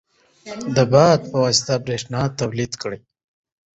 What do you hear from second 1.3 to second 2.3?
په واسطه برېښنا